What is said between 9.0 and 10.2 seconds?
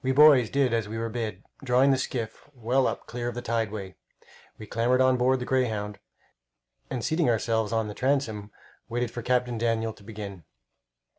for Captain Daniel to